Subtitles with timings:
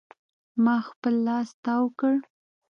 [0.63, 2.13] ما خپل لاس تاو کړ.